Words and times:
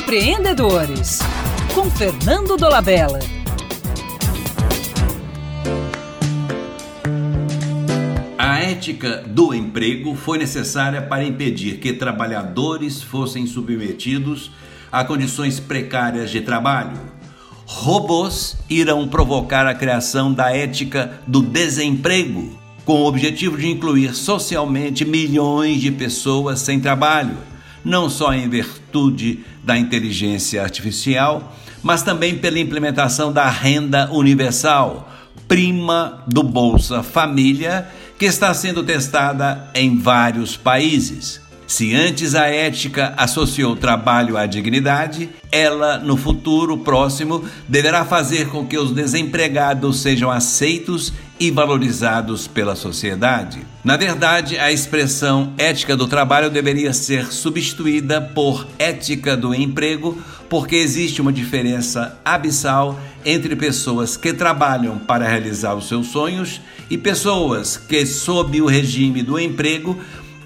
Empreendedores, 0.00 1.18
com 1.74 1.90
Fernando 1.90 2.56
Dolabella. 2.56 3.18
A 8.38 8.60
ética 8.60 9.22
do 9.26 9.52
emprego 9.52 10.16
foi 10.16 10.38
necessária 10.38 11.02
para 11.02 11.22
impedir 11.22 11.80
que 11.80 11.92
trabalhadores 11.92 13.02
fossem 13.02 13.46
submetidos 13.46 14.50
a 14.90 15.04
condições 15.04 15.60
precárias 15.60 16.30
de 16.30 16.40
trabalho. 16.40 16.98
Robôs 17.66 18.56
irão 18.70 19.06
provocar 19.06 19.66
a 19.66 19.74
criação 19.74 20.32
da 20.32 20.50
ética 20.50 21.20
do 21.26 21.42
desemprego, 21.42 22.58
com 22.86 23.02
o 23.02 23.06
objetivo 23.06 23.58
de 23.58 23.68
incluir 23.68 24.14
socialmente 24.14 25.04
milhões 25.04 25.78
de 25.78 25.92
pessoas 25.92 26.60
sem 26.60 26.80
trabalho 26.80 27.49
não 27.84 28.08
só 28.10 28.32
em 28.32 28.48
virtude 28.48 29.40
da 29.64 29.78
inteligência 29.78 30.62
artificial, 30.62 31.56
mas 31.82 32.02
também 32.02 32.38
pela 32.38 32.58
implementação 32.58 33.32
da 33.32 33.48
renda 33.48 34.10
universal, 34.12 35.10
prima 35.48 36.22
do 36.26 36.42
Bolsa 36.42 37.02
Família, 37.02 37.88
que 38.18 38.26
está 38.26 38.52
sendo 38.52 38.82
testada 38.82 39.70
em 39.74 39.98
vários 39.98 40.56
países. 40.56 41.40
Se 41.70 41.94
antes 41.94 42.34
a 42.34 42.48
ética 42.48 43.14
associou 43.16 43.76
trabalho 43.76 44.36
à 44.36 44.44
dignidade, 44.44 45.30
ela, 45.52 45.98
no 45.98 46.16
futuro 46.16 46.76
próximo, 46.78 47.44
deverá 47.68 48.04
fazer 48.04 48.48
com 48.48 48.66
que 48.66 48.76
os 48.76 48.90
desempregados 48.90 50.00
sejam 50.00 50.32
aceitos 50.32 51.12
e 51.38 51.48
valorizados 51.48 52.48
pela 52.48 52.74
sociedade. 52.74 53.60
Na 53.84 53.96
verdade, 53.96 54.58
a 54.58 54.72
expressão 54.72 55.52
ética 55.56 55.96
do 55.96 56.08
trabalho 56.08 56.50
deveria 56.50 56.92
ser 56.92 57.32
substituída 57.32 58.20
por 58.20 58.66
ética 58.76 59.36
do 59.36 59.54
emprego, 59.54 60.20
porque 60.48 60.74
existe 60.74 61.22
uma 61.22 61.32
diferença 61.32 62.18
abissal 62.24 62.98
entre 63.24 63.54
pessoas 63.54 64.16
que 64.16 64.32
trabalham 64.32 64.98
para 64.98 65.28
realizar 65.28 65.74
os 65.74 65.86
seus 65.86 66.08
sonhos 66.08 66.60
e 66.90 66.98
pessoas 66.98 67.76
que, 67.76 68.04
sob 68.04 68.60
o 68.60 68.66
regime 68.66 69.22
do 69.22 69.38
emprego, 69.38 69.96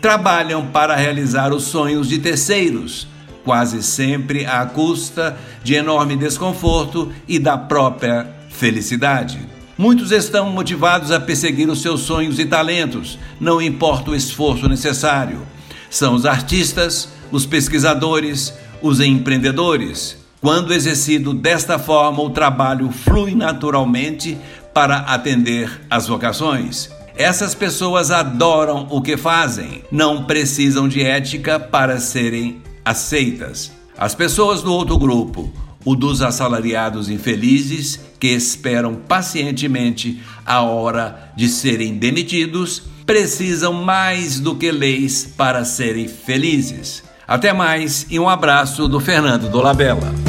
trabalham 0.05 0.67
para 0.67 0.95
realizar 0.95 1.51
os 1.51 1.63
sonhos 1.63 2.11
de 2.11 2.19
terceiros, 2.19 3.07
quase 3.43 3.83
sempre 3.83 4.45
à 4.45 4.67
custa 4.67 5.35
de 5.63 5.73
enorme 5.73 6.15
desconforto 6.15 7.11
e 7.27 7.39
da 7.39 7.57
própria 7.57 8.29
felicidade. 8.51 9.41
Muitos 9.79 10.13
estão 10.13 10.51
motivados 10.51 11.11
a 11.11 11.19
perseguir 11.19 11.71
os 11.71 11.81
seus 11.81 12.03
sonhos 12.03 12.39
e 12.39 12.45
talentos, 12.45 13.19
não 13.41 13.63
importa 13.63 14.11
o 14.11 14.15
esforço 14.15 14.69
necessário. 14.69 15.41
São 15.89 16.13
os 16.13 16.27
artistas, 16.27 17.09
os 17.33 17.47
pesquisadores, 17.47 18.53
os 18.83 19.01
empreendedores. 19.01 20.19
Quando 20.39 20.75
exercido 20.75 21.33
desta 21.33 21.79
forma, 21.79 22.21
o 22.21 22.29
trabalho 22.29 22.91
flui 22.91 23.35
naturalmente 23.35 24.37
para 24.75 24.99
atender 24.99 25.81
às 25.89 26.07
vocações. 26.09 26.91
Essas 27.17 27.55
pessoas 27.55 28.11
adoram 28.11 28.89
o 28.91 29.01
que 29.01 29.17
fazem, 29.17 29.85
não 29.91 30.25
precisam 30.25 30.89
de 30.89 31.01
ética 31.01 31.61
para 31.61 32.01
serem 32.01 32.61
aceitas. 32.85 33.71
As 33.97 34.15
pessoas 34.15 34.63
do 34.63 34.73
outro 34.73 34.99
grupo, 34.99 35.53
o 35.85 35.95
dos 35.95 36.23
assalariados 36.23 37.09
infelizes 37.09 38.01
que 38.19 38.29
esperam 38.29 38.97
pacientemente 38.97 40.21
a 40.45 40.63
hora 40.63 41.33
de 41.37 41.49
serem 41.49 41.97
demitidos, 41.99 42.83
precisam 43.07 43.73
mais 43.73 44.41
do 44.41 44.57
que 44.57 44.73
leis 44.73 45.33
para 45.37 45.65
serem 45.65 46.09
felizes. 46.09 47.05
Até 47.29 47.53
mais 47.53 48.07
e 48.11 48.19
um 48.19 48.29
abraço 48.29 48.89
do 48.89 48.99
Fernando 48.99 49.49
Dolabella. 49.49 50.24